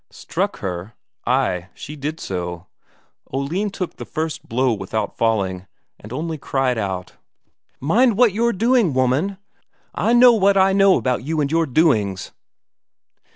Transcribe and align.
Struck 0.09 0.57
her? 0.61 0.95
Ay, 1.27 1.69
she 1.75 1.95
did 1.95 2.19
so. 2.19 2.65
Oline 3.31 3.69
took 3.69 3.97
the 3.97 4.03
first 4.03 4.49
blow 4.49 4.73
without 4.73 5.15
falling, 5.15 5.67
and 5.99 6.11
only 6.11 6.39
cried 6.39 6.79
out: 6.79 7.17
"Mind 7.79 8.17
what 8.17 8.33
you're 8.33 8.51
doing, 8.51 8.95
woman! 8.95 9.37
I 9.93 10.13
know 10.13 10.31
what 10.33 10.57
I 10.57 10.73
know 10.73 10.97
about 10.97 11.23
you 11.23 11.39
and 11.39 11.51
your 11.51 11.67
doings!" 11.67 12.31